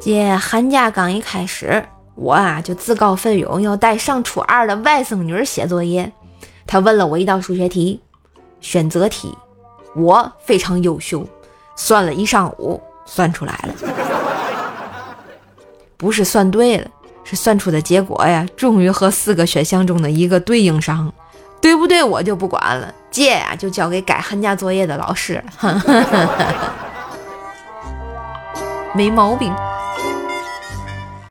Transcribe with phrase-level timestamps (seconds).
[0.00, 6.12] 这寒假刚一开始，我啊就自告奋勇要带上初二的外甥女写作业。
[6.66, 8.00] 他问了我一道数学题，
[8.60, 9.36] 选择题，
[9.94, 11.26] 我非常优秀，
[11.76, 13.74] 算了一上午，算出来了。
[15.96, 16.88] 不是算对了，
[17.24, 21.12] 是算出的结果呀，终于和四个选项中的一个对应上。
[21.60, 22.02] 对不对？
[22.02, 26.81] 我就不管了，这呀就交给改寒假作业的老师了。
[28.94, 29.71] 没毛病。